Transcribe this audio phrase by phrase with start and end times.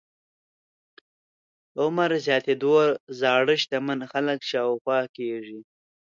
[1.81, 2.75] عمر زياتېدو
[3.19, 5.59] زاړه شتمن خلک شاوخوا کېږي.